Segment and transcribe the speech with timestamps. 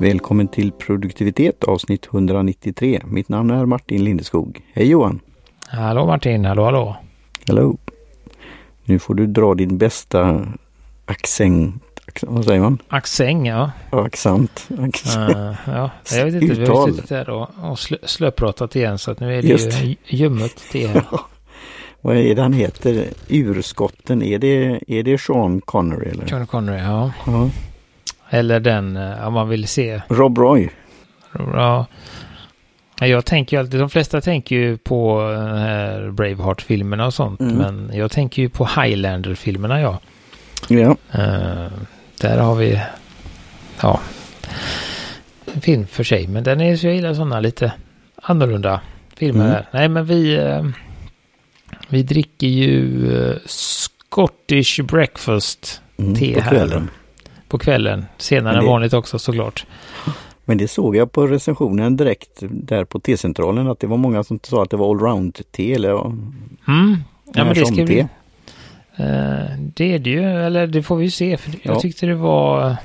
[0.00, 3.00] Välkommen till produktivitet avsnitt 193.
[3.04, 4.60] Mitt namn är Martin Lindeskog.
[4.72, 5.20] Hej Johan!
[5.66, 6.96] Hallå Martin, hallå hallå!
[7.46, 7.78] Hallå!
[8.84, 10.46] Nu får du dra din bästa
[11.04, 11.82] accent,
[12.22, 12.78] vad säger man?
[12.88, 13.70] Accent ja.
[13.90, 14.68] Accent.
[14.78, 15.36] accent.
[15.36, 19.10] Uh, ja, jag vet inte, vi har suttit här och, och slö, slöpratat igen så
[19.10, 19.82] att nu är det Just.
[19.82, 21.00] ju ljummet till.
[22.00, 23.04] Vad är det han heter?
[23.28, 26.10] Urskotten, är det, är det Sean Connery?
[26.10, 26.26] Eller?
[26.26, 27.12] Sean Connery, ja.
[27.26, 27.50] ja.
[28.30, 30.00] Eller den, eh, om man vill se.
[30.08, 30.68] Rob Roy.
[31.32, 31.86] Ja.
[33.00, 35.20] Jag tänker ju alltid, de flesta tänker ju på
[35.56, 37.40] här Braveheart-filmerna och sånt.
[37.40, 37.56] Mm.
[37.56, 39.98] Men jag tänker ju på Highlander-filmerna ja.
[40.68, 40.96] Ja.
[41.18, 41.72] Uh,
[42.20, 42.80] där har vi,
[43.82, 44.00] ja,
[45.54, 46.26] en film för sig.
[46.26, 47.72] Men den är så jag gillar sådana lite
[48.22, 48.80] annorlunda
[49.16, 49.48] filmer.
[49.48, 49.62] Mm.
[49.70, 50.70] Nej men vi, uh,
[51.88, 56.48] vi dricker ju uh, Scottish breakfast mm, här.
[56.48, 56.90] Kvällen.
[57.50, 58.06] På kvällen.
[58.16, 58.58] Senare det...
[58.58, 59.66] än vanligt också såklart.
[60.44, 64.40] Men det såg jag på recensionen direkt där på T-centralen att det var många som
[64.42, 66.96] sa att det var allround-te eller mm.
[67.34, 68.00] Ja men det ska vi...
[68.00, 68.06] Uh,
[69.74, 71.36] det är det ju, eller det får vi ju se.
[71.36, 72.76] För jag tyckte det var...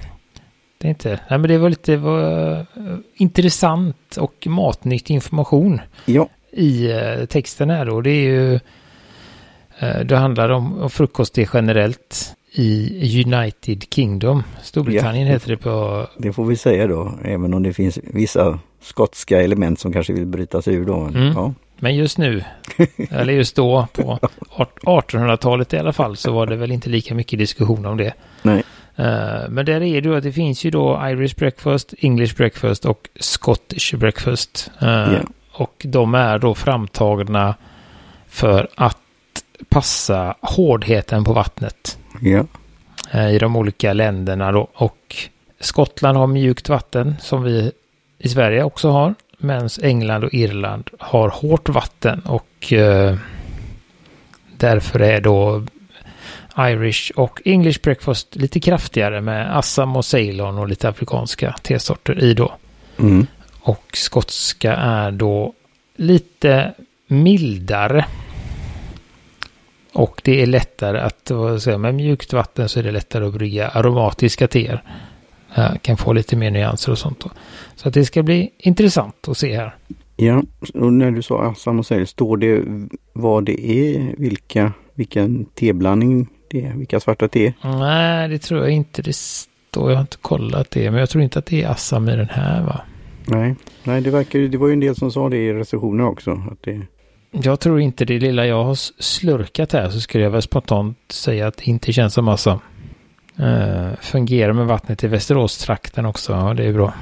[0.78, 1.20] Det är inte...
[1.30, 5.82] Nej men det var lite var, uh, intressant och matnyttig information.
[6.06, 6.30] Ja.
[6.52, 8.02] I uh, texten här då.
[8.02, 8.60] Det är ju...
[10.06, 14.44] det handlar om, om frukost generellt i United Kingdom.
[14.62, 16.08] Storbritannien ja, heter det på...
[16.18, 20.26] Det får vi säga då, även om det finns vissa skotska element som kanske vill
[20.26, 20.96] bryta sig ur då.
[20.96, 21.34] Mm.
[21.36, 21.54] Ja.
[21.80, 22.44] Men just nu,
[23.10, 24.20] eller just då på
[24.82, 28.14] 1800-talet i alla fall, så var det väl inte lika mycket diskussion om det.
[28.42, 28.64] Nej.
[29.00, 32.86] Uh, men där är det ju att det finns ju då Irish breakfast, English breakfast
[32.86, 34.72] och Scottish breakfast.
[34.82, 35.22] Yeah.
[35.52, 37.56] Och de är då framtagna
[38.28, 38.98] för att
[39.70, 41.98] passa hårdheten på vattnet.
[42.22, 42.46] Ja.
[43.12, 44.68] Eh, I de olika länderna då.
[44.74, 45.16] Och
[45.60, 47.72] Skottland har mjukt vatten som vi
[48.20, 49.16] i Sverige också har.
[49.38, 53.18] Medan England och Irland har hårt vatten och eh,
[54.58, 55.64] därför är då
[56.58, 62.34] Irish och English breakfast lite kraftigare med Assam och Ceylon och lite afrikanska tesorter i
[62.34, 62.54] då.
[62.98, 63.28] Mm.
[63.60, 65.54] Och skotska är då
[65.96, 66.74] lite
[67.08, 68.06] mildare
[69.96, 73.34] och det är lättare att, vad säga, med mjukt vatten så är det lättare att
[73.34, 74.84] brygga aromatiska teer.
[75.56, 77.20] Jag kan få lite mer nyanser och sånt.
[77.20, 77.30] Då.
[77.76, 79.76] Så att det ska bli intressant att se här.
[80.16, 82.64] Ja, och när du sa Assam och Sahel, står det
[83.14, 87.54] vad det är, vilka, vilken teblandning det är, vilka svarta te?
[87.64, 89.92] Nej, det tror jag inte det står.
[89.92, 92.30] Jag har inte kollat det, men jag tror inte att det är Assam i den
[92.30, 92.82] här va?
[93.26, 96.32] Nej, nej det verkar det var ju en del som sa det i recensionen också.
[96.32, 96.82] Att det...
[97.44, 101.48] Jag tror inte det lilla jag har slurkat här så skulle jag väl spontant säga
[101.48, 102.60] att det inte känns som massa.
[103.40, 106.94] Uh, fungerar med vattnet i Västeråstrakten också, ja det är bra.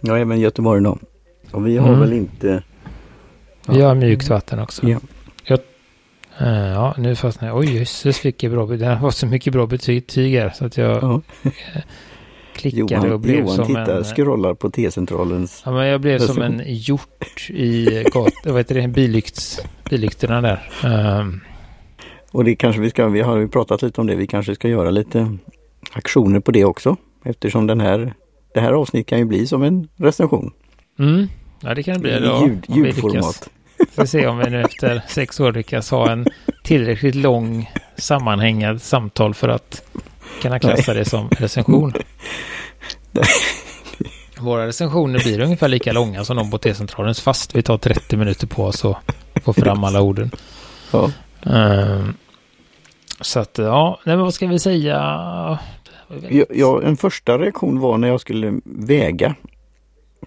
[0.00, 0.98] Ja, även Göteborg då.
[1.50, 2.00] Och vi har mm.
[2.00, 2.62] väl inte...
[3.66, 3.72] Ja.
[3.74, 4.88] Vi har mjukt vatten också.
[4.88, 4.98] Ja.
[5.44, 5.58] Jag,
[6.40, 7.58] uh, ja, nu fastnade jag.
[7.58, 8.80] Oj, jösses vilket bra betyg.
[8.80, 11.02] Det har varit så mycket bra betyg här så att jag...
[11.02, 11.20] Ja.
[12.58, 14.04] Klickade Johan, och blev Johan som tittar, en...
[14.04, 15.62] scrollar på T-centralens...
[15.64, 19.60] Ja, men jag blev som en hjort i gat, vad heter det, billykts,
[19.90, 20.70] billyktorna där.
[21.20, 21.40] Um...
[22.30, 24.68] Och det kanske vi ska, vi har ju pratat lite om det, vi kanske ska
[24.68, 25.36] göra lite
[25.92, 26.96] aktioner på det också.
[27.24, 28.14] Eftersom den här,
[28.54, 30.52] det här avsnittet kan ju bli som en recension.
[30.98, 31.28] Mm,
[31.60, 32.10] ja det kan det bli.
[32.10, 33.50] I ljud, ljudformat.
[33.78, 36.26] Vi ska se om vi nu efter sex år lyckas ha en
[36.64, 39.82] tillräckligt lång sammanhängad samtal för att
[40.42, 41.92] kunna klassa det som recension.
[44.40, 48.46] Våra recensioner blir ungefär lika långa som de på T-centralens fast vi tar 30 minuter
[48.46, 48.96] på oss att
[49.44, 50.30] få fram alla orden.
[50.92, 51.10] Ja.
[51.42, 52.16] Um,
[53.20, 54.94] så att ja, nej, men vad ska vi säga?
[56.28, 59.34] Ja, ja, en första reaktion var när jag skulle väga.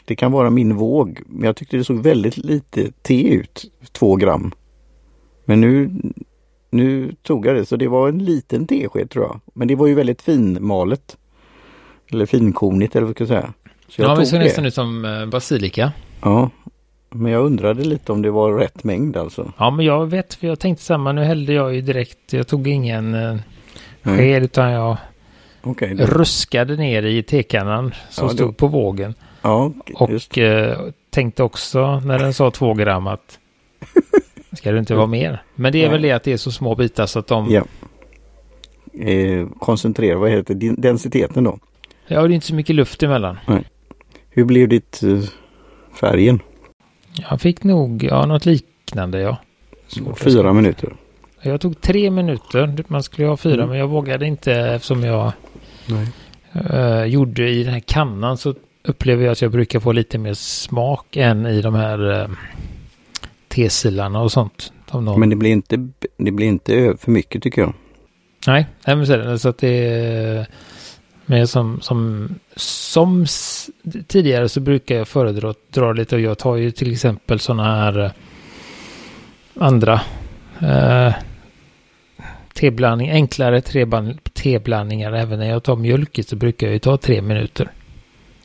[0.06, 4.16] Det kan vara min våg, men jag tyckte det såg väldigt lite te ut, två
[4.16, 4.52] gram.
[5.46, 5.92] Men nu
[6.72, 9.40] nu tog jag det så det var en liten tesked tror jag.
[9.54, 11.18] Men det var ju väldigt finmalet.
[12.12, 13.54] Eller finkornigt eller vad ska jag säga.
[13.88, 15.92] Så jag ja, det såg nästan ut som eh, basilika.
[16.22, 16.50] Ja,
[17.10, 19.54] men jag undrade lite om det var rätt mängd alltså.
[19.58, 21.12] Ja, men jag vet, för jag tänkte samma.
[21.12, 22.34] Nu hällde jag ju direkt.
[22.34, 23.38] Jag tog ingen eh,
[24.04, 24.44] sked mm.
[24.44, 24.98] utan jag
[25.64, 26.06] okay, det...
[26.06, 28.54] ruskade ner i tekannan som ja, stod det...
[28.54, 29.14] på vågen.
[29.42, 30.78] Ja, och eh,
[31.10, 33.40] tänkte också när den sa två gram att
[34.54, 35.44] Ska det inte vara mer?
[35.56, 37.50] Men det är väl det att det är så små bitar så att de...
[37.50, 37.64] Ja.
[39.06, 40.76] Eh, koncentrera, vad heter det?
[40.78, 41.60] Densiteten då?
[42.12, 43.38] Ja, det är inte så mycket luft emellan.
[43.48, 43.64] Nej.
[44.30, 45.20] Hur blev ditt eh,
[46.00, 46.40] färgen?
[47.30, 49.38] Jag fick nog, ja, något liknande ja.
[49.88, 50.94] Svårt fyra minuter?
[51.42, 52.76] Jag tog tre minuter.
[52.88, 53.70] Man skulle ha fyra, mm.
[53.70, 55.32] men jag vågade inte eftersom jag
[56.74, 60.34] uh, gjorde i den här kannan så upplever jag att jag brukar få lite mer
[60.34, 62.30] smak än i de här uh,
[63.48, 64.74] tesilarna och sånt.
[65.18, 67.74] Men det blir inte, det blir inte för mycket tycker jag.
[68.48, 70.48] Nej, nej men så, så att det.
[71.26, 73.26] Men som, som, som
[74.08, 77.64] tidigare så brukar jag föredra att dra lite och jag tar ju till exempel sådana
[77.64, 78.12] här eh,
[79.56, 80.02] andra
[80.60, 81.14] eh,
[82.54, 83.62] teblandning, enklare
[84.34, 85.12] teblandningar.
[85.12, 87.72] Även när jag tar mjölk så brukar jag ju ta tre minuter.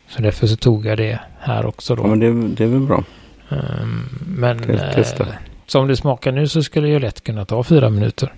[0.08, 2.02] Så därför så tog jag det här också då.
[2.02, 3.04] Ja, men det, det är väl bra.
[3.48, 4.70] Um, men.
[4.70, 5.04] Eh,
[5.66, 8.32] som det smakar nu så skulle jag lätt kunna ta fyra minuter.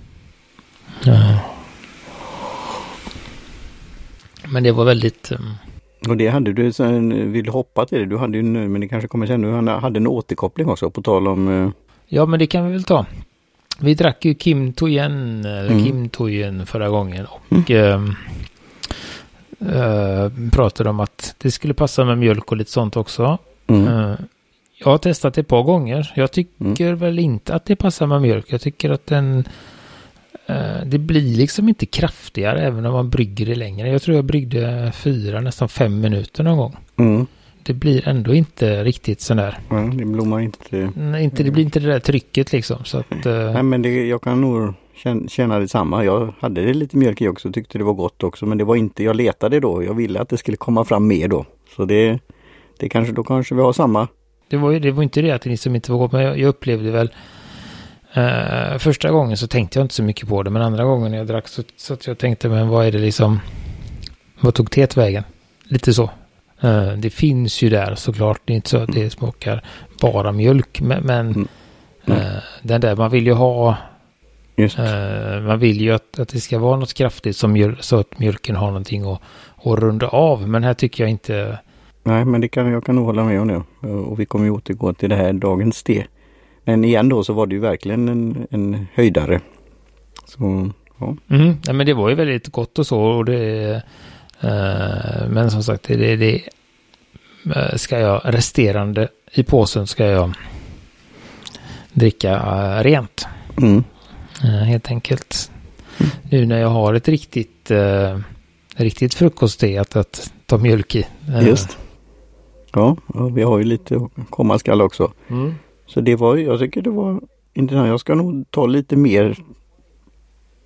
[1.04, 1.38] Ja.
[4.52, 5.32] Men det var väldigt...
[5.32, 5.54] Um...
[6.08, 8.88] Och det hade du, sen, vill hoppa till det, du hade ju nu, men det
[8.88, 11.48] kanske kommer sen, du hade en återkoppling också på tal om...
[11.48, 11.70] Uh...
[12.06, 13.06] Ja, men det kan vi väl ta.
[13.80, 15.84] Vi drack ju Kim Toyen, eller mm.
[15.84, 18.14] Kim Toyen förra gången och mm.
[19.62, 23.38] uh, pratade om att det skulle passa med mjölk och lite sånt också.
[23.66, 24.16] Mm.
[24.78, 26.12] jag har testat det ett par gånger.
[26.16, 26.98] Jag tycker mm.
[26.98, 28.46] väl inte att det passar med mjölk.
[28.48, 29.44] Jag tycker att den Eh,
[30.86, 33.88] det blir liksom inte kraftigare även om man brygger det längre.
[33.88, 36.76] Jag tror jag bryggde fyra, nästan fem minuter någon gång.
[36.96, 37.26] Mm.
[37.62, 39.58] Det blir ändå inte riktigt sådär.
[39.68, 40.90] Nej, det blommar inte.
[40.94, 42.84] Nej, inte, det blir inte det där trycket liksom.
[42.84, 43.52] Så att, uh...
[43.52, 46.04] Nej, men det, jag kan nog känna, känna detsamma.
[46.04, 48.46] Jag hade det lite mjölk i också och tyckte det var gott också.
[48.46, 49.84] Men det var inte, jag letade då.
[49.84, 51.44] Jag ville att det skulle komma fram mer då.
[51.76, 52.18] Så det,
[52.78, 54.08] det kanske, då kanske vi har samma.
[54.48, 56.12] Det var ju det var inte det att det liksom inte var gott.
[56.12, 57.10] Men jag, jag upplevde väl
[58.18, 61.26] Uh, första gången så tänkte jag inte så mycket på det, men andra gången jag
[61.26, 63.40] drack så, så att jag tänkte, men vad är det liksom,
[64.40, 65.24] vad tog teet vägen?
[65.64, 66.10] Lite så.
[66.64, 69.64] Uh, det finns ju där såklart, det är inte så att det smakar
[70.00, 71.48] bara mjölk, men, men
[72.06, 72.18] mm.
[72.20, 73.76] uh, den där, man vill ju ha,
[75.46, 78.56] man vill ju att, att det ska vara något kraftigt som mjöl, så att mjölken
[78.56, 79.20] har någonting att,
[79.64, 81.58] att runda av, men här tycker jag inte...
[82.02, 83.88] Nej, men det kan, jag kan nog hålla med om det.
[83.88, 86.04] Och vi kommer ju återgå till det här dagens te.
[86.68, 89.40] Men igen då så var det ju verkligen en, en höjdare.
[90.24, 91.16] Så, ja.
[91.30, 93.00] Mm, ja, men det var ju väldigt gott och så.
[93.00, 93.70] Och det,
[94.40, 96.42] eh, men som sagt, det, det
[97.56, 100.34] eh, ska jag resterande i påsen ska jag
[101.92, 103.26] dricka uh, rent.
[103.58, 103.84] Mm.
[104.44, 105.50] Uh, helt enkelt.
[105.98, 106.10] Mm.
[106.30, 108.18] Nu när jag har ett riktigt, uh,
[108.76, 111.06] riktigt frukostte att, att ta mjölk i.
[111.42, 111.78] Just.
[112.72, 112.96] Ja,
[113.34, 115.12] vi har ju lite komma skall också.
[115.28, 115.54] Mm.
[115.88, 117.20] Så det var, jag tycker det var
[117.54, 117.88] intressant.
[117.88, 119.36] Jag ska nog ta lite mer.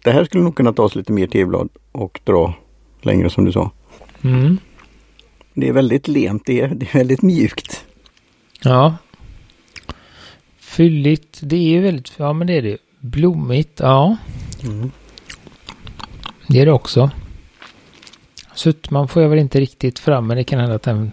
[0.04, 2.54] Det här skulle nog kunna tas lite mer teblad och dra
[3.02, 3.70] längre som du sa.
[4.24, 4.58] Mm.
[5.54, 7.84] Det är väldigt lent, det är, det är väldigt mjukt.
[8.62, 8.96] Ja.
[10.56, 12.78] Fylligt, det är ju väldigt, ja men det är det.
[13.00, 14.16] Blommigt, ja.
[14.64, 14.90] Mm.
[16.46, 17.10] Det är det också.
[18.54, 21.12] Suttman får jag väl inte riktigt fram men det kan hända att den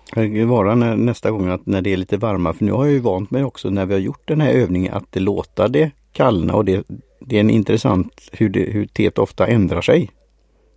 [0.15, 2.93] Eh, vara när, nästa gång att när det är lite varmare, för nu har jag
[2.93, 5.91] ju vant mig också när vi har gjort den här övningen att det låter det
[6.11, 6.87] kallna och det,
[7.19, 10.11] det är en intressant hur, det, hur teet ofta ändrar sig.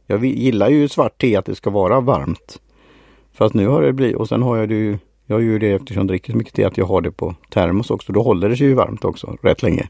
[0.06, 2.60] Jag gillar ju svart te att det ska vara varmt.
[3.32, 6.00] Fast nu har det blivit, och sen har jag det ju, jag gör det eftersom
[6.00, 8.12] jag dricker så mycket te att jag har det på termos också.
[8.12, 9.88] Då håller det sig ju varmt också rätt länge.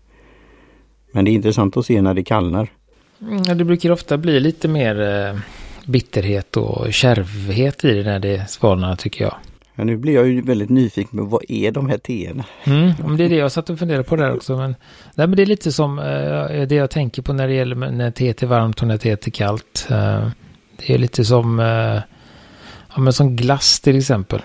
[1.12, 2.68] Men det är intressant att se när det kallnar.
[3.20, 5.40] Mm, ja, det brukar ofta bli lite mer eh,
[5.86, 9.34] bitterhet och kärvhet i det när det svalnar tycker jag.
[9.74, 12.44] Ja, nu blir jag ju väldigt nyfiken på vad är de här teerna?
[12.64, 14.56] Mm, det är det jag satt och funderade på där också.
[14.56, 14.76] Men,
[15.14, 18.10] nej, men det är lite som uh, det jag tänker på när det gäller när
[18.10, 19.86] teet är varmt och när teet är kallt.
[19.90, 20.28] Uh,
[20.76, 22.00] det är lite som, uh,
[22.94, 24.42] ja, men som glass till exempel.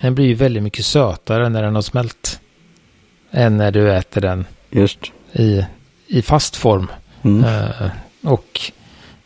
[0.00, 2.40] Den blir ju väldigt mycket sötare när den har smält.
[3.30, 4.98] Än när du äter den Just.
[5.32, 5.64] I,
[6.06, 6.86] i fast form.
[7.22, 7.44] Mm.
[8.22, 8.60] och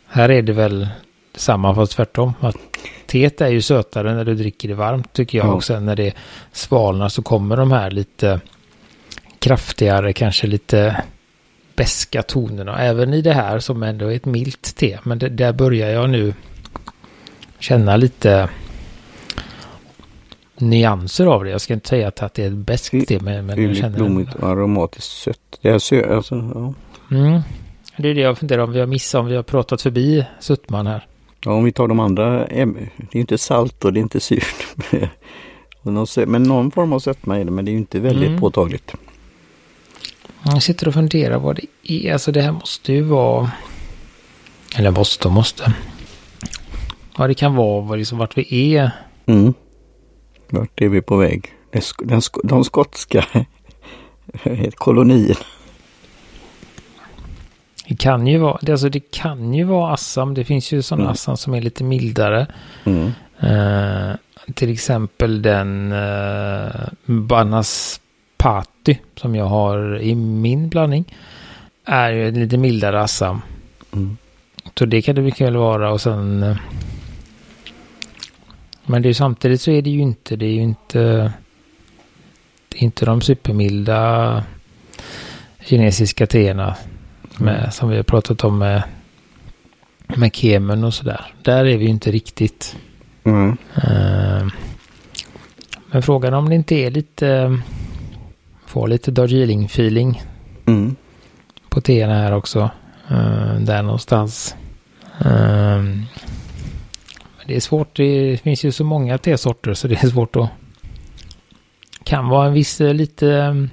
[0.07, 0.87] här är det väl
[1.35, 2.33] samma fast tvärtom.
[2.39, 2.57] Att
[3.05, 5.45] teet är ju sötare när du dricker det varmt tycker jag.
[5.45, 5.55] Mm.
[5.55, 6.13] Och sen när det
[6.51, 8.39] svalnar så kommer de här lite
[9.39, 11.03] kraftigare, kanske lite
[11.75, 12.79] beska tonerna.
[12.79, 14.99] Även i det här som ändå är ett milt te.
[15.03, 16.33] Men det, där börjar jag nu
[17.59, 18.49] känna lite
[20.57, 21.49] nyanser av det.
[21.49, 23.19] Jag ska inte säga att, att det är ett beskt te.
[23.21, 25.59] Men, men jag känner blommigt och aromatiskt sött.
[25.61, 26.73] Det är sö alltså, ja.
[27.15, 27.41] Mm.
[27.97, 30.87] Det är det jag funderar om vi har missat, om vi har pratat förbi suttman
[30.87, 31.07] här.
[31.45, 32.61] Ja, om vi tar de andra, det
[33.11, 34.65] är inte salt och det är inte surt.
[36.27, 38.39] men någon form av sötma är det, men det är inte väldigt mm.
[38.39, 38.93] påtagligt.
[40.43, 42.13] Jag sitter och funderar vad det är.
[42.13, 43.51] Alltså det här måste ju vara...
[44.77, 45.73] Eller måste och måste.
[47.17, 48.91] Ja, det kan vara liksom vart vi är.
[49.25, 49.53] Mm.
[50.49, 51.53] Vart är vi på väg?
[51.99, 53.25] Den, de skotska
[54.75, 55.35] kolonierna.
[57.93, 60.33] Kan ju vara, det, alltså det kan ju vara Assam.
[60.33, 61.11] Det finns ju sådana mm.
[61.11, 62.47] Assam som är lite mildare.
[62.83, 63.11] Mm.
[63.43, 64.15] Uh,
[64.53, 71.15] till exempel den uh, Banaspati som jag har i min blandning.
[71.85, 73.41] Är ju en lite mildare Assam.
[73.93, 74.17] Mm.
[74.77, 76.43] Så det kan det mycket väl vara och sen...
[76.43, 76.57] Uh,
[78.85, 81.33] men det är samtidigt så är det ju inte, det är ju inte...
[82.69, 84.43] Det är inte de supermilda
[85.65, 86.75] kinesiska teerna
[87.39, 87.71] med, mm.
[87.71, 88.83] som vi har pratat om med,
[90.07, 91.25] med kemen och sådär.
[91.41, 92.77] Där är vi ju inte riktigt.
[93.23, 93.57] Mm.
[93.77, 94.47] Uh,
[95.91, 97.59] men frågan om det inte är lite,
[98.65, 100.21] får lite Darjeeling-feeling
[100.65, 100.95] mm.
[101.69, 102.69] på teerna här också.
[103.11, 104.55] Uh, där någonstans.
[105.25, 106.01] Uh,
[107.47, 110.49] det är svårt, det finns ju så många tesorter så det är svårt att...
[112.03, 113.67] Kan vara en viss lite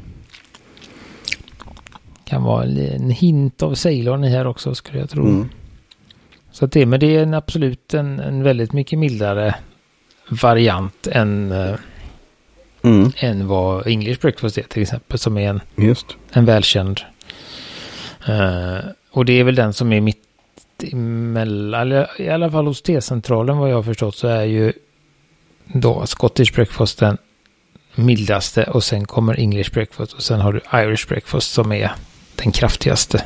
[2.42, 5.24] kan vara en hint av Ceylon i här också skulle jag tro.
[5.24, 5.48] Mm.
[6.52, 9.54] Så att det, men det är en absolut en, en väldigt mycket mildare
[10.28, 11.74] variant än, eh,
[12.82, 13.12] mm.
[13.16, 16.06] än vad English breakfast är till exempel som är en, Just.
[16.32, 17.00] en välkänd.
[18.28, 18.78] Uh,
[19.12, 20.18] och det är väl den som är mitt
[20.92, 24.72] emellan, i alla fall hos T-centralen vad jag har förstått så är ju
[25.66, 27.18] då Scottish breakfast den
[27.94, 31.92] mildaste och sen kommer English breakfast och sen har du Irish breakfast som är
[32.42, 33.24] den kraftigaste.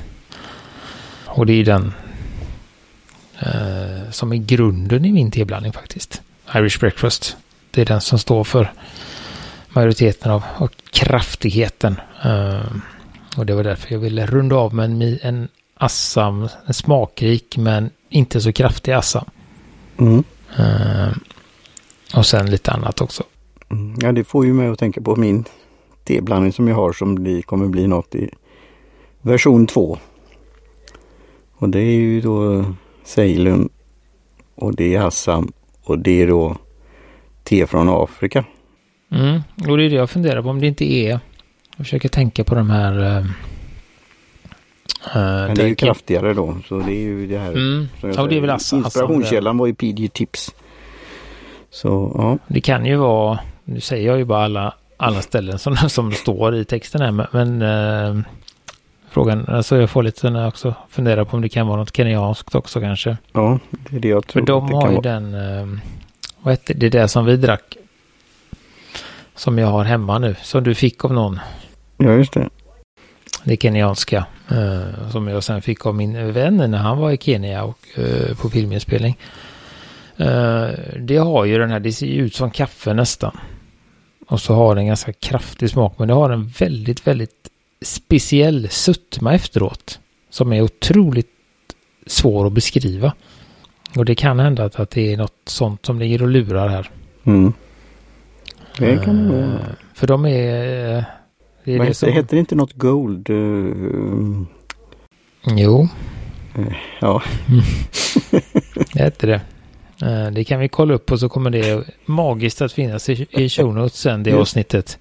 [1.26, 1.92] Och det är den
[3.38, 6.22] eh, som är grunden i min teblandning faktiskt.
[6.54, 7.36] Irish breakfast.
[7.70, 8.72] Det är den som står för
[9.68, 12.00] majoriteten av, av kraftigheten.
[12.24, 12.76] Eh,
[13.36, 17.90] och det var därför jag ville runda av med en, en assam, en smakrik men
[18.08, 19.24] inte så kraftig assam.
[19.98, 20.24] Mm.
[20.58, 21.16] Eh,
[22.14, 23.22] och sen lite annat också.
[23.70, 23.96] Mm.
[24.00, 25.44] Ja, det får ju mig att tänka på min
[26.04, 28.30] teblandning som jag har som blir, kommer bli något i
[29.26, 29.98] version 2.
[31.52, 32.64] Och det är ju då
[33.04, 33.68] Ceylon
[34.54, 35.52] och det är Assam
[35.82, 36.56] och det är då
[37.44, 38.44] te från Afrika.
[39.10, 41.20] Mm, och det är det jag funderar på om det inte är.
[41.76, 42.92] Jag försöker tänka på de här.
[42.92, 43.26] Uh,
[45.14, 46.56] Men det är ju kraftigare då.
[46.68, 47.52] Så det är ju det här.
[47.52, 47.88] Mm.
[48.00, 48.78] Ja, det är väl Assam.
[48.78, 50.54] Inspirationskällan var ju PG Tips.
[51.70, 52.38] Så ja.
[52.48, 53.38] Det kan ju vara.
[53.64, 57.28] Nu säger jag ju bara alla, alla ställen som, som står i texten här.
[57.32, 58.24] Men uh,
[59.16, 59.44] frågan.
[59.48, 63.16] Alltså jag får lite också fundera på om det kan vara något kenyanskt också kanske.
[63.32, 64.42] Ja, det är det jag tror.
[64.42, 65.00] För de har ju vara.
[65.00, 65.78] den, eh,
[66.40, 67.76] vad heter det, det som vi drack.
[69.34, 71.40] Som jag har hemma nu, som du fick av någon.
[71.96, 72.48] Ja, just det.
[73.44, 74.26] Det kenyanska.
[74.48, 78.36] Eh, som jag sen fick av min vän när han var i Kenya och eh,
[78.36, 79.18] på filminspelning.
[80.16, 80.68] Eh,
[80.98, 83.36] det har ju den här, det ser ju ut som kaffe nästan.
[84.28, 87.50] Och så har den ganska kraftig smak, men det har en väldigt, väldigt
[87.82, 90.00] speciell sötma efteråt.
[90.30, 91.30] Som är otroligt
[92.06, 93.12] svår att beskriva.
[93.96, 96.90] Och det kan hända att, att det är något sånt som ligger och lurar här.
[97.24, 97.52] Mm.
[98.78, 99.60] Det kan det vara.
[99.94, 101.04] För de är...
[101.64, 102.12] Det, är det, som...
[102.12, 103.30] heter inte något Gold?
[103.30, 104.42] Uh...
[105.46, 105.88] Jo.
[106.58, 107.22] Uh, ja.
[108.92, 109.40] det heter det.
[110.06, 113.48] Uh, det kan vi kolla upp och så kommer det magiskt att finnas i, i
[113.48, 114.98] show notes sen det avsnittet.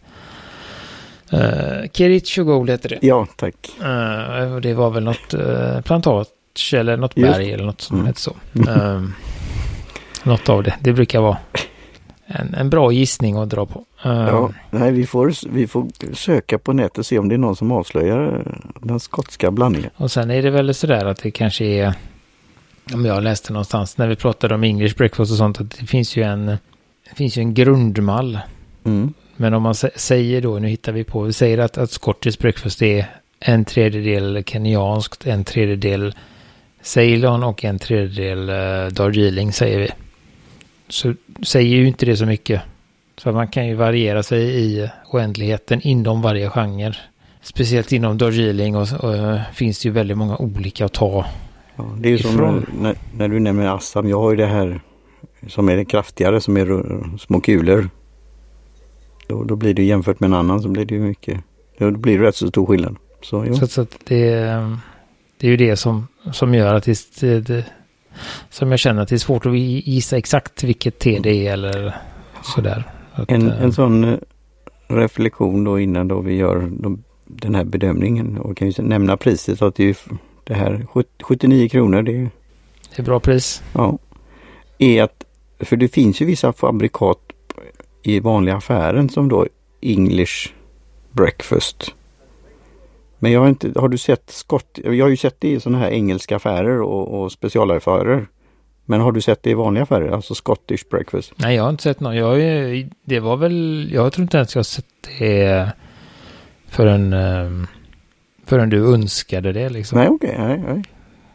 [1.33, 2.99] Uh, Kericho Gold heter det.
[3.01, 3.69] Ja, tack.
[3.79, 7.53] Uh, det var väl något uh, plantage eller något berg Just.
[7.53, 8.07] eller något som mm.
[8.07, 8.35] hette så.
[8.53, 9.09] Uh,
[10.23, 10.75] något av det.
[10.79, 11.37] Det brukar vara
[12.25, 13.85] en, en bra gissning att dra på.
[14.05, 17.39] Uh, ja, nej, vi får, vi får söka på nätet och se om det är
[17.39, 18.43] någon som avslöjar
[18.81, 19.89] den skotska blandningen.
[19.95, 21.93] Och sen är det väl sådär att det kanske är,
[22.93, 26.17] om jag läste någonstans när vi pratade om English breakfast och sånt, att det finns
[26.17, 26.45] ju en,
[27.09, 28.39] det finns ju en grundmall.
[28.83, 29.13] Mm.
[29.37, 32.81] Men om man säger då, nu hittar vi på, vi säger att, att Scottish breakfast
[32.81, 33.05] är
[33.39, 36.15] en tredjedel kenyanskt, en tredjedel
[36.81, 39.89] Ceylon och en tredjedel uh, Darjeeling säger vi.
[40.87, 41.13] Så
[41.43, 42.61] säger ju inte det så mycket.
[43.17, 46.95] Så man kan ju variera sig i oändligheten inom varje genre.
[47.41, 51.25] Speciellt inom Darjeeling och, och uh, finns det ju väldigt många olika att ta
[51.75, 54.09] ja, Det är ju som när, när, du nämner Assam.
[54.09, 54.81] Jag har ju det här
[55.47, 57.89] som är kraftigare som är små kulor.
[59.27, 61.39] Då, då blir det jämfört med en annan så blir det ju mycket.
[61.77, 62.95] Då blir det rätt så stor skillnad.
[63.21, 64.35] Så, så, så det,
[65.37, 67.65] det är ju det som, som gör att det, det,
[68.49, 71.95] som jag känner att det är svårt att gissa exakt vilket te det är eller
[72.43, 72.83] sådär.
[73.11, 74.17] Att, en, en sån eh,
[74.87, 79.61] reflektion då innan då vi gör de, den här bedömningen och kan ju nämna priset
[79.61, 79.97] att det är
[80.43, 80.87] det här
[81.23, 82.01] 79 kronor.
[82.01, 82.29] Det är,
[82.95, 83.63] det är bra pris.
[83.73, 83.97] Ja.
[84.77, 85.23] Är att,
[85.59, 87.19] för det finns ju vissa fabrikat
[88.07, 89.47] i vanliga affären som då
[89.81, 90.49] English
[91.11, 91.93] breakfast.
[93.19, 94.79] Men jag har inte, har du sett skott?
[94.83, 98.27] Jag har ju sett det i sådana här engelska affärer och, och specialaffärer.
[98.85, 101.33] Men har du sett det i vanliga affärer, alltså Scottish breakfast?
[101.35, 102.15] Nej, jag har inte sett någon.
[102.15, 102.37] Jag,
[103.05, 104.85] det var väl, jag tror inte ens jag har sett
[105.19, 105.71] det
[106.67, 107.67] förrän, ehm,
[108.45, 109.99] förrän du önskade det liksom.
[109.99, 110.29] Nej, okej.
[110.29, 110.83] Okay, nej, nej.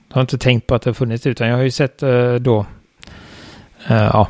[0.08, 2.34] Jag har inte tänkt på att det har funnits utan jag har ju sett eh,
[2.34, 2.58] då,
[3.90, 4.28] uh, ja,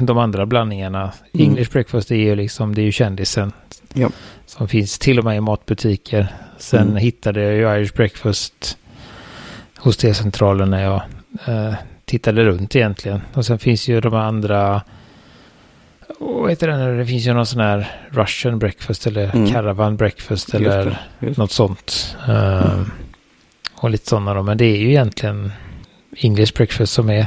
[0.00, 1.02] de andra blandningarna.
[1.02, 1.50] Mm.
[1.50, 3.52] English breakfast är ju liksom, det är ju kändisen.
[3.94, 4.10] Ja.
[4.46, 6.28] Som finns till och med i matbutiker.
[6.58, 6.96] Sen mm.
[6.96, 8.78] hittade jag ju Irish breakfast
[9.76, 11.02] hos T-centralen när jag
[11.48, 13.20] uh, tittade runt egentligen.
[13.34, 14.82] Och sen finns ju de andra
[16.18, 19.52] vad heter det, det finns ju någon sån här Russian breakfast eller mm.
[19.52, 21.38] caravan breakfast eller just det, just.
[21.38, 22.16] något sånt.
[22.28, 22.90] Mm.
[23.74, 25.52] Och lite sådana då, men det är ju egentligen
[26.16, 27.26] English breakfast som är.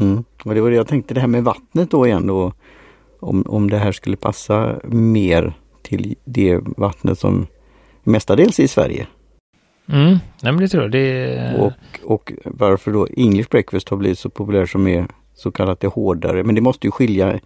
[0.00, 0.24] Mm.
[0.44, 2.52] Och det var det jag tänkte, det här med vattnet då igen då.
[3.20, 5.52] Om, om det här skulle passa mer
[5.82, 7.46] till det vattnet som
[8.04, 9.06] mestadels är i Sverige.
[9.88, 10.10] Mm,
[10.42, 10.92] nej men det tror jag.
[10.92, 11.54] Det...
[11.58, 11.72] Och,
[12.14, 16.44] och varför då English breakfast har blivit så populär som är så kallat det hårdare.
[16.44, 17.40] Men det måste ju skilja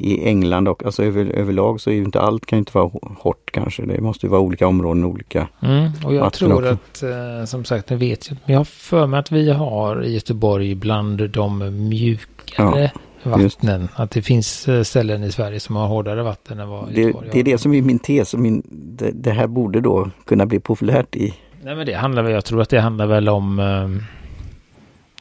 [0.00, 3.50] i England och alltså över, överlag så är ju inte allt kan inte vara hårt
[3.52, 3.86] kanske.
[3.86, 6.72] Det måste ju vara olika områden, olika mm, Och jag tror också.
[6.72, 10.74] att, eh, som sagt, jag vet jag har för mig att vi har i Göteborg
[10.74, 12.90] bland de mjukare
[13.22, 13.80] ja, vattnen.
[13.80, 14.00] Just.
[14.00, 17.28] Att det finns eh, ställen i Sverige som har hårdare vatten än vad det, Göteborg
[17.32, 18.34] Det är det som är min tes.
[18.34, 21.34] Min, det, det, här borde då kunna bli populärt i...
[21.62, 24.04] Nej men det handlar väl, jag tror att det handlar väl om um,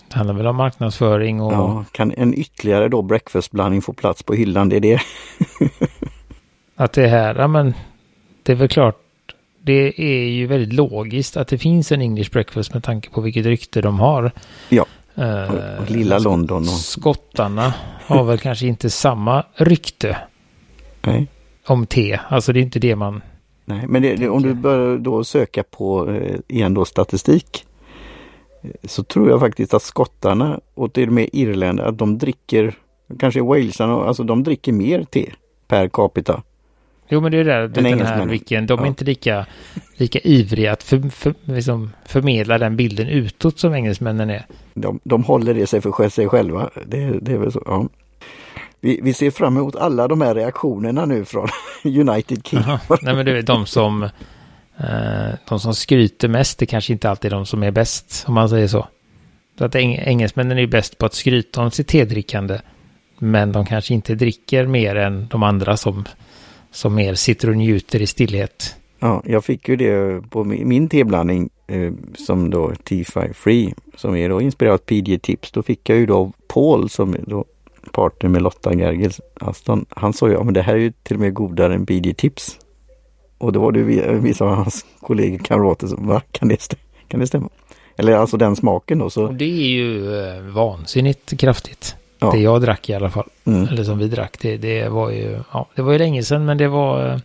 [0.07, 1.53] det handlar väl om marknadsföring och...
[1.53, 4.69] Ja, kan en ytterligare då breakfastblandning få plats på hyllan?
[4.69, 4.99] Det är det.
[6.75, 7.73] att det är här, ja men
[8.43, 8.95] det är väl klart.
[9.61, 13.45] Det är ju väldigt logiskt att det finns en English breakfast med tanke på vilket
[13.45, 14.31] rykte de har.
[14.69, 14.85] Ja,
[15.17, 16.61] uh, och lilla London.
[16.61, 16.67] Och...
[16.67, 17.73] Skottarna
[18.05, 20.17] har väl kanske inte samma rykte.
[21.01, 21.27] Nej.
[21.65, 23.21] Om te, alltså det är inte det man...
[23.65, 27.65] Nej, men det, det, om du börjar då söka på, eh, igen då statistik
[28.83, 32.73] så tror jag faktiskt att skottarna och till och med Irland att de dricker,
[33.19, 35.31] kanske walesarna, alltså de dricker mer te
[35.67, 36.43] per capita.
[37.09, 38.87] Jo men det är där, den här vilken, de är ja.
[38.87, 39.45] inte lika,
[39.97, 44.45] lika ivriga att för, för, liksom förmedla den bilden utåt som engelsmännen är.
[44.73, 46.69] De, de håller det sig för sig själva.
[46.85, 47.61] Det, det är väl så.
[47.65, 47.87] Ja.
[48.79, 51.47] Vi, vi ser fram emot alla de här reaktionerna nu från
[51.83, 52.77] United Kingdom.
[53.01, 54.09] Nej men det är de som
[54.79, 58.49] Eh, de som skryter mest är kanske inte alltid de som är bäst, om man
[58.49, 58.87] säger så.
[59.57, 62.59] Så att eng engelsmännen är ju bäst på att skryta om sitt tedrickande.
[63.19, 66.05] Men de kanske inte dricker mer än de andra som,
[66.71, 68.75] som mer sitter och njuter i stillhet.
[68.99, 74.29] Ja, jag fick ju det på min teblandning eh, som då T5 Free som är
[74.29, 75.51] då inspirerat PG Tips.
[75.51, 77.45] Då fick jag ju då Paul som är då
[77.91, 79.85] partner med Lotta Gergels Aston.
[79.89, 82.17] Han sa ju, ja men det här är ju till och med godare än PG
[82.17, 82.59] Tips.
[83.37, 83.83] Och då var det
[84.19, 86.21] vissa av hans kollegor, kamrater som, va?
[86.31, 86.75] Kan det,
[87.07, 87.49] kan det stämma?
[87.97, 89.09] Eller alltså den smaken då.
[89.09, 89.27] Så...
[89.27, 91.95] Det är ju eh, vansinnigt kraftigt.
[92.19, 92.31] Ja.
[92.31, 93.29] Det jag drack i alla fall.
[93.45, 93.67] Mm.
[93.67, 94.37] Eller som vi drack.
[94.41, 97.17] Det, det, var ju, ja, det var ju länge sedan men det var, eh,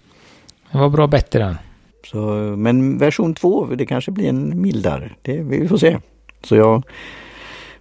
[0.72, 1.56] det var bra bättre än.
[2.06, 2.18] Så,
[2.56, 5.10] men version 2, det kanske blir en mildare.
[5.22, 5.98] Det, vi får se.
[6.44, 6.82] Så jag,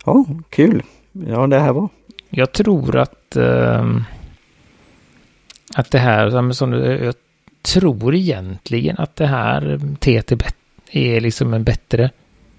[0.06, 0.84] ja, kul.
[1.12, 1.90] Ja, det här var.
[2.30, 3.96] Jag tror att, äh,
[5.76, 7.16] att det här, som du, jag
[7.62, 10.38] tror egentligen att det här teet är,
[10.92, 12.10] är liksom en bättre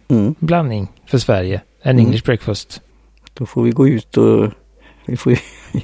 [0.08, 0.34] mm.
[0.38, 2.06] blandning för Sverige än mm.
[2.06, 2.80] English breakfast.
[3.34, 4.50] Då får vi gå ut och
[5.06, 5.38] vi får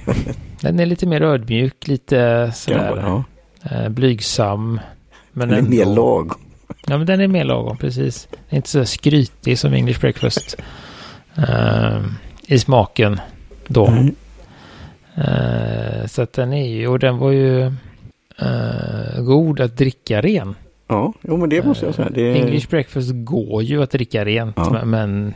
[0.61, 3.25] Den är lite mer ödmjuk, lite sådär ja,
[3.63, 3.77] ja.
[3.77, 4.81] Eh, blygsam.
[5.33, 5.71] Men den är ändå...
[5.71, 6.39] mer lagom.
[6.87, 8.29] Ja, men den är mer lagom, precis.
[8.31, 10.57] Den är inte så skrytig som English breakfast.
[11.39, 12.07] uh,
[12.47, 13.21] I smaken
[13.67, 13.87] då.
[13.87, 14.15] Mm.
[15.19, 17.73] Uh, så att den är ju, och den var ju
[18.43, 20.55] uh, god att dricka ren.
[20.87, 22.11] Ja, jo men det måste jag säga.
[22.11, 22.39] Det...
[22.39, 24.85] English breakfast går ju att dricka rent, ja.
[24.85, 25.35] men...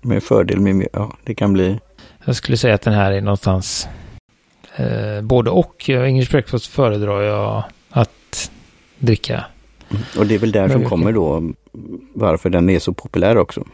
[0.00, 1.78] Med fördel med, ja, det kan bli...
[2.24, 3.88] Jag skulle säga att den här är någonstans
[4.80, 5.88] uh, både och.
[5.88, 8.50] English breakfast föredrar jag att
[8.98, 9.44] dricka.
[9.90, 10.02] Mm.
[10.18, 11.52] Och det är väl där som kommer då
[12.12, 13.64] varför den är så populär också.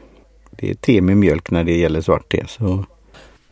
[0.50, 2.44] Det är te med mjölk när det gäller svart te.
[2.48, 2.84] Så...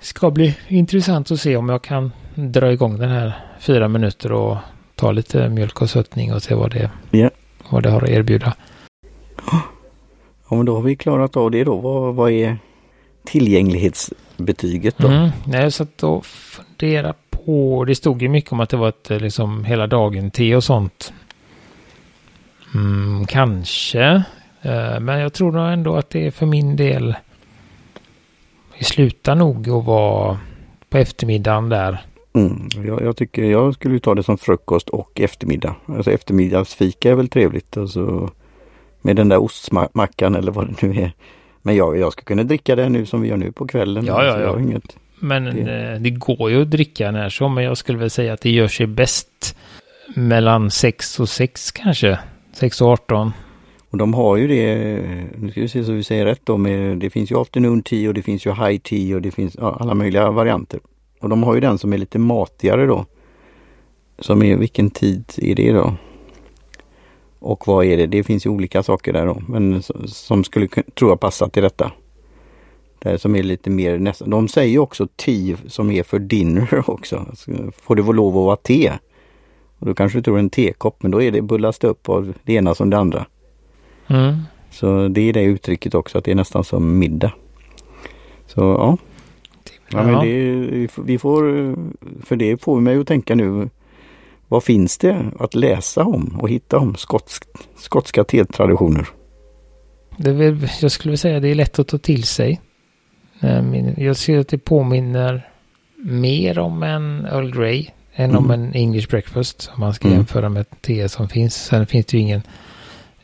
[0.00, 4.56] Ska bli intressant att se om jag kan dra igång den här fyra minuter och
[4.98, 7.30] ta lite mjölk och sötning och se vad det, yeah.
[7.70, 8.54] vad det har att erbjuda.
[10.50, 11.76] Ja men då har vi klarat av det då.
[11.76, 12.58] Vad, vad är
[13.24, 15.08] tillgänglighetsbetyget då?
[15.08, 19.10] Mm, jag satt och funderade på, det stod ju mycket om att det var ett
[19.10, 21.12] liksom hela dagen te och sånt.
[22.74, 24.14] Mm, kanske,
[24.66, 27.16] uh, men jag tror nog ändå att det är för min del
[28.78, 30.38] vi slutar nog att vara
[30.90, 32.00] på eftermiddagen där.
[32.38, 35.74] Mm, jag, jag, tycker jag skulle ta det som frukost och eftermiddag.
[35.86, 37.76] Alltså eftermiddagsfika är väl trevligt.
[37.76, 38.30] Alltså,
[39.02, 41.12] med den där ostmackan eller vad det nu är.
[41.62, 44.04] Men jag, jag ska kunna dricka det nu som vi gör nu på kvällen.
[44.06, 44.60] Ja, ja, ja.
[44.60, 45.92] Inget, men det...
[45.92, 46.10] Eh, det...
[46.10, 47.54] går ju att dricka när som.
[47.54, 49.56] Men jag skulle väl säga att det gör sig bäst
[50.16, 52.18] mellan 6 och 6 kanske.
[52.52, 53.32] 6 och 18.
[53.90, 54.74] Och de har ju det,
[55.36, 58.08] nu ska vi se så vi säger rätt då, med, det finns ju afternoon tea
[58.08, 60.80] och det finns ju high tea och det finns alla möjliga varianter.
[61.20, 63.06] Och de har ju den som är lite matigare då.
[64.18, 65.94] Som är, vilken tid är det då?
[67.38, 68.06] Och vad är det?
[68.06, 71.92] Det finns ju olika saker där då, men som skulle tror jag passa till detta.
[72.98, 74.30] Det som är lite mer nästan.
[74.30, 77.26] De säger också te som är för dinner också.
[77.82, 78.92] Får det vara lov att vara te?
[79.78, 82.34] Och då kanske du tror en tekopp, men då är det bullas det upp av
[82.42, 83.26] det ena som det andra.
[84.06, 84.36] Mm.
[84.70, 87.32] Så det är det uttrycket också, att det är nästan som middag.
[88.46, 88.96] Så ja.
[89.90, 91.42] Ja, men det, vi får,
[92.24, 93.68] för det får mig att tänka nu.
[94.48, 97.44] Vad finns det att läsa om och hitta om skotsk,
[97.76, 99.08] skotska tetraditioner?
[100.16, 100.30] Det
[100.80, 102.60] jag skulle vilja säga det är lätt att ta till sig.
[103.40, 105.48] Eh, jag ser att det påminner
[105.96, 108.44] mer om en Earl Grey än mm.
[108.44, 109.70] om en English breakfast.
[109.74, 110.18] Om man ska mm.
[110.18, 111.54] jämföra med te som finns.
[111.54, 112.42] Sen finns det ju ingen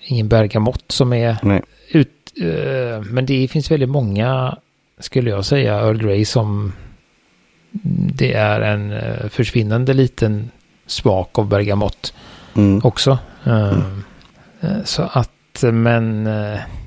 [0.06, 1.62] ingen bergamott som är Nej.
[1.90, 2.32] ut.
[2.42, 4.58] Uh, men det finns väldigt många,
[4.98, 6.72] skulle jag säga, Earl Grey som
[8.14, 10.50] det är en uh, försvinnande liten
[10.86, 12.14] smak av bergamott
[12.56, 12.80] mm.
[12.84, 13.18] också.
[13.44, 14.02] Mm.
[14.84, 16.24] Så att, men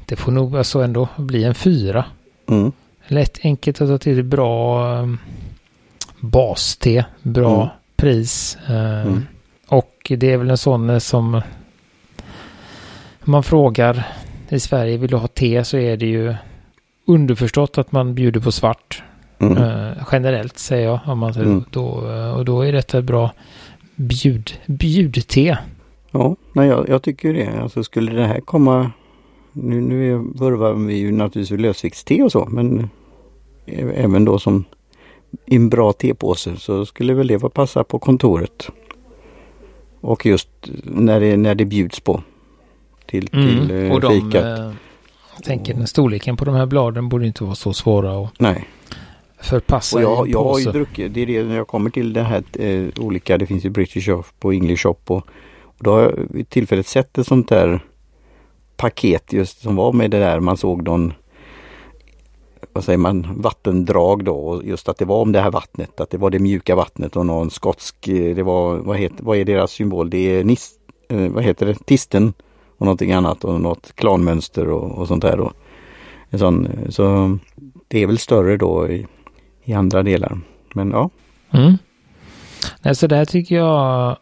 [0.06, 2.06] det får nog alltså ändå bli en fyra.
[2.50, 2.72] Mm.
[3.08, 5.20] Lätt enkelt att ta till bra um,
[6.20, 7.68] baste, bra mm.
[7.96, 8.58] pris.
[8.68, 9.28] Mm.
[9.68, 11.42] Och det är väl en sån som
[13.28, 14.08] om man frågar
[14.50, 16.36] i Sverige, vill du ha te så är det ju
[17.08, 19.04] underförstått att man bjuder på svart.
[19.40, 19.58] Mm.
[19.58, 21.00] Uh, generellt säger jag.
[21.06, 21.64] Om man, mm.
[21.72, 23.32] då, uh, och då är detta bra
[23.96, 25.58] bjud, bjudte.
[26.12, 27.62] Ja, nej, jag, jag tycker det.
[27.62, 28.92] Alltså skulle det här komma
[29.54, 32.90] nu, nu vurvar vi ju naturligtvis lösviktste och så men
[33.96, 34.66] även då som
[35.46, 38.70] i en bra tepåse så skulle väl det passa på kontoret.
[40.02, 40.50] Och just
[40.84, 42.24] när det, när det bjuds på
[43.06, 43.92] till, till mm.
[43.92, 44.76] och de, fikat.
[45.38, 48.68] Jag tänker den storleken på de här bladen borde inte vara så svåra att Nej.
[49.42, 52.24] förpassa och jag, jag har ju druckit, det är det när jag kommer till det
[52.24, 55.28] här eh, olika, det finns ju British Shop och English Shop och,
[55.62, 57.80] och då har jag vid tillfället sett ett sånt där
[58.78, 60.40] paket just som var med det där.
[60.40, 61.14] Man såg någon
[62.74, 66.10] vad säger man, vattendrag då och just att det var om det här vattnet, att
[66.10, 69.46] det var det mjuka vattnet och någon skotsk, eh, det var, vad, heter, vad är
[69.46, 70.10] deras symbol?
[70.10, 70.72] Det är nis,
[71.10, 72.34] eh, vad heter det, tisten
[72.78, 75.38] och någonting annat och något klanmönster och, och sånt där.
[75.38, 75.52] Då.
[76.30, 77.38] En sån, så
[77.88, 79.08] det är väl större då i,
[79.64, 80.40] i andra delar.
[80.74, 81.10] Men ja.
[81.52, 81.78] Mm.
[82.82, 84.18] Nej, så där tycker jag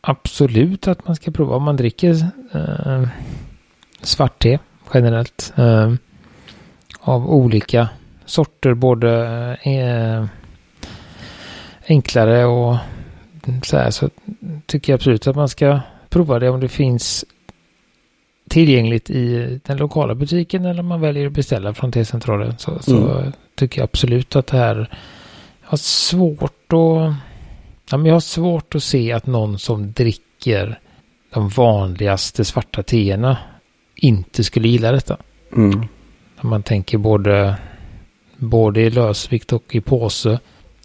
[0.00, 2.14] absolut att man ska prova om man dricker
[2.54, 3.08] eh,
[4.00, 4.58] svart te
[4.94, 5.52] generellt.
[5.56, 5.92] Eh,
[7.00, 7.88] av olika
[8.24, 9.12] sorter, både
[9.62, 10.24] eh,
[11.88, 12.76] enklare och
[13.62, 13.90] så här.
[13.90, 14.10] Så
[14.66, 17.24] tycker jag absolut att man ska prova det om det finns
[18.48, 22.96] tillgängligt i den lokala butiken eller om man väljer att beställa från T-centralen så, så
[22.96, 23.32] mm.
[23.54, 24.98] tycker jag absolut att det här
[25.62, 27.18] har svårt att
[27.90, 30.80] ja, men jag har svårt att se att någon som dricker
[31.30, 33.36] de vanligaste svarta teerna
[33.94, 35.16] inte skulle gilla detta.
[35.56, 35.80] Mm.
[36.36, 37.56] När man tänker både,
[38.36, 40.38] både i lösvikt och i påse.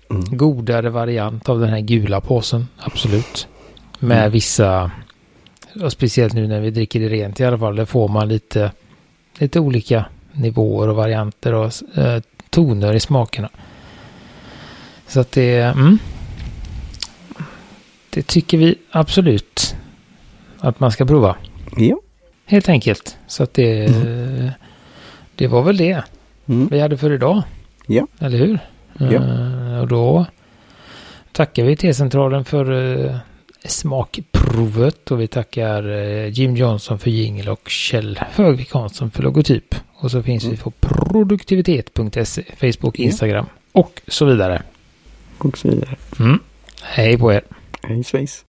[0.10, 0.38] Mm.
[0.38, 3.47] Godare variant av den här gula påsen, absolut.
[3.99, 4.32] Med mm.
[4.32, 4.91] vissa
[5.82, 8.72] och speciellt nu när vi dricker det rent i alla fall, där får man lite,
[9.38, 13.50] lite olika nivåer och varianter och eh, toner i smakerna.
[15.08, 15.98] Så att det, mm,
[18.10, 19.76] det tycker vi absolut
[20.60, 21.36] att man ska prova.
[21.78, 22.00] Ja.
[22.46, 23.18] Helt enkelt.
[23.28, 24.50] Så att det, mm.
[25.36, 26.04] det var väl det
[26.46, 26.68] mm.
[26.72, 27.44] vi hade för idag.
[27.88, 28.08] Ja.
[28.20, 28.60] Eller hur?
[28.98, 29.06] Ja.
[29.06, 30.26] Uh, och då
[31.32, 33.16] tackar vi T-centralen för uh,
[34.54, 39.76] smakprovet och vi tackar eh, Jim Johnson för jingel och Kjell Högvik Hansson för logotyp.
[39.96, 40.56] Och så finns mm.
[40.56, 43.82] vi på produktivitet.se, Facebook, Instagram ja.
[43.82, 44.62] och så vidare.
[45.38, 45.96] Och så vidare.
[46.20, 46.39] Mm.
[46.82, 47.42] Hej på er.
[47.84, 48.46] Hej svejs.